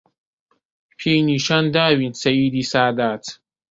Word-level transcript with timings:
پێی 0.97 1.21
نیشان 1.29 1.65
داوین 1.75 2.13
سەییدی 2.21 2.69
سادات 2.73 3.23